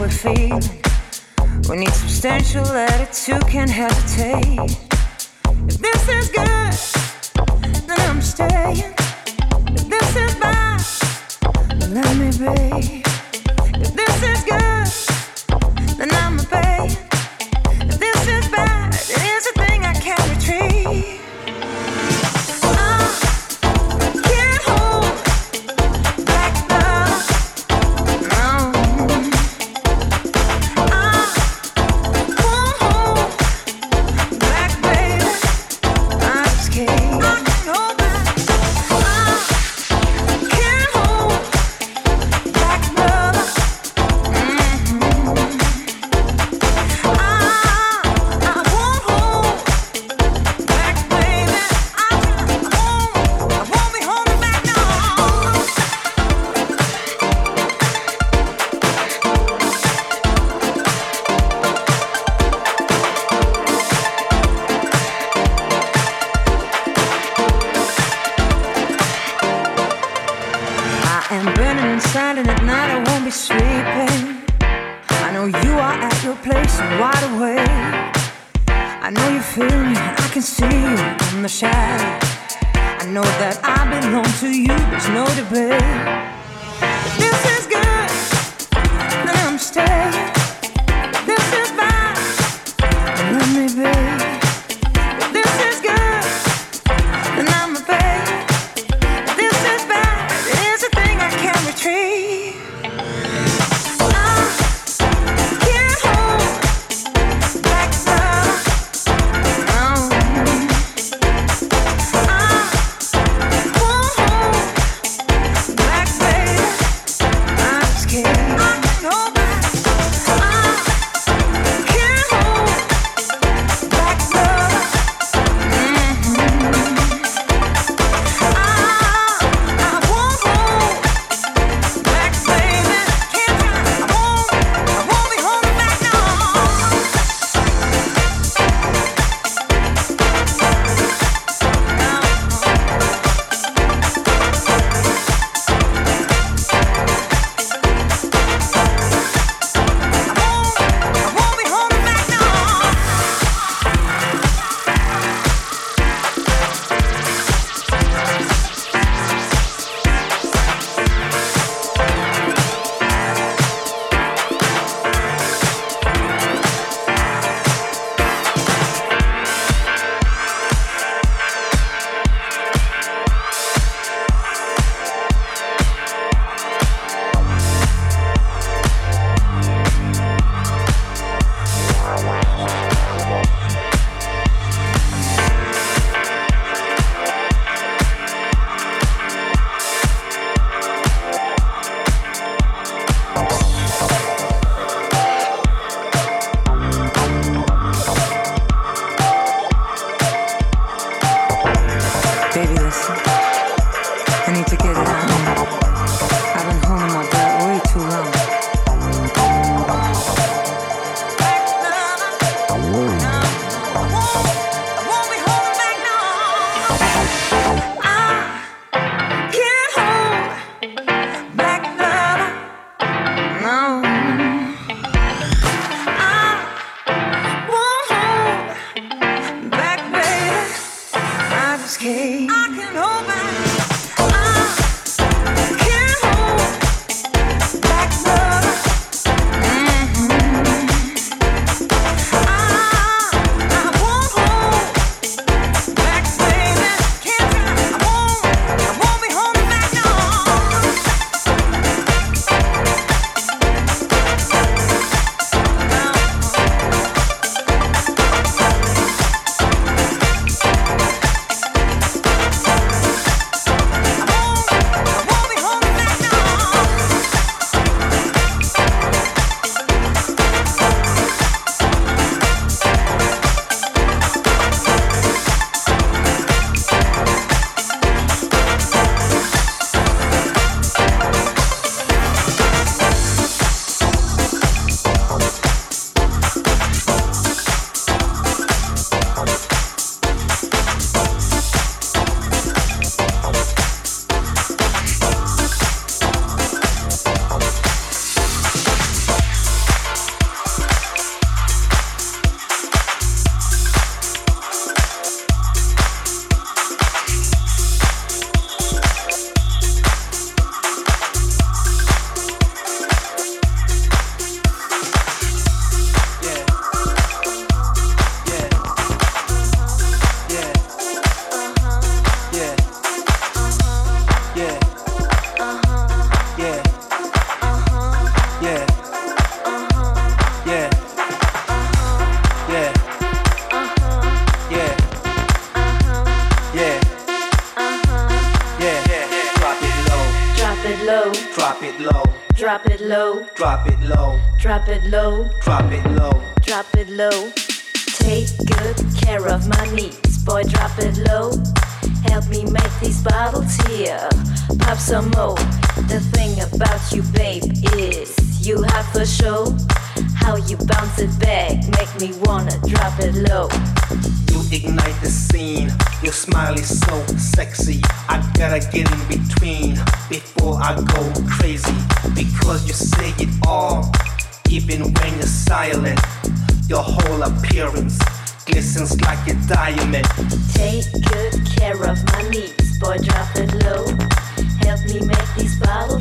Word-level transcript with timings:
closer 0.00 0.34
to 0.34 0.39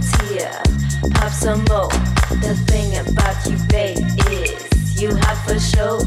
is 0.09 0.29
here. 0.29 0.61
Pop 1.13 1.31
some 1.31 1.63
more. 1.69 1.89
The 2.41 2.55
thing 2.67 2.95
about 2.97 3.37
you, 3.45 3.57
babe, 3.67 3.97
is 4.31 5.01
you 5.01 5.15
have 5.15 5.37
for 5.45 5.59
show. 5.59 6.01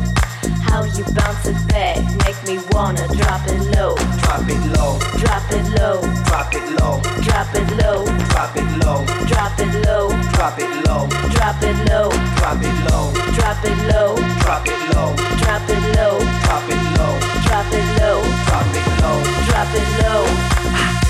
How 0.62 0.84
you 0.84 1.04
bounce 1.14 1.46
it 1.46 1.58
back, 1.68 1.98
make 2.24 2.40
me 2.46 2.58
wanna 2.70 3.06
drop 3.08 3.46
it 3.46 3.60
low. 3.76 3.94
Drop 4.22 4.48
it 4.48 4.62
low. 4.74 4.98
Drop 5.18 5.52
it 5.52 5.64
low. 5.78 6.00
Drop 6.24 6.54
it 6.54 6.66
low. 6.80 7.00
Drop 7.22 7.54
it 7.54 7.68
low. 7.82 8.04
Drop 8.30 8.56
it 8.56 8.84
low. 8.84 9.04
Drop 9.26 9.58
it 9.58 9.86
low. 9.86 10.08
Drop 10.32 10.58
it 10.58 10.72
low. 10.88 11.10
Drop 11.30 11.62
it 11.62 11.76
low. 11.92 12.10
Drop 12.32 12.44
it 12.50 12.96
low. 12.96 13.28
Drop 13.34 13.64
it 13.64 13.78
low. 13.92 14.16
Drop 14.42 14.66
it 14.66 14.82
low. 14.82 15.18
Drop 15.42 15.68
it 15.68 15.84
low. 15.94 16.18
Drop 16.42 16.68
it 16.68 16.86
low. 16.96 17.08
Drop 17.46 17.72
it 17.72 17.86
low. 18.00 18.18
Drop 18.48 18.74
it 18.74 18.86
low. 19.00 19.22
Drop 19.46 19.74
it 19.74 19.86
low. 20.02 21.01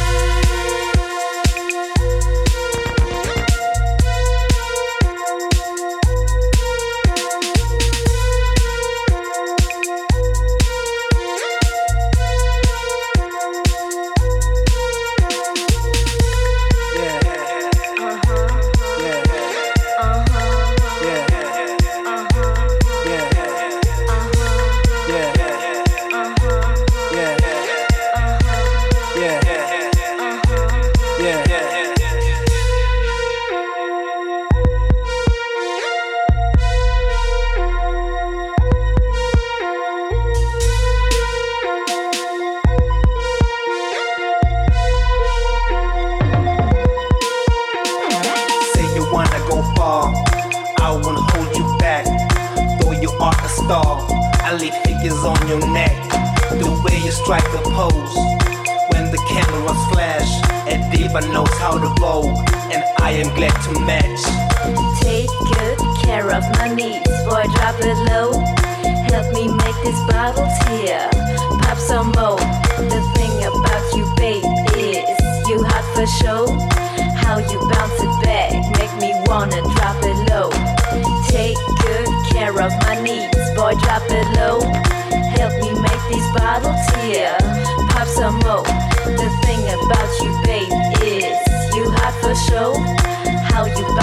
you 93.66 94.01